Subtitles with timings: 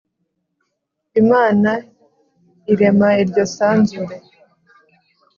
[1.21, 1.71] Imana
[2.71, 4.15] irema iryo sanzure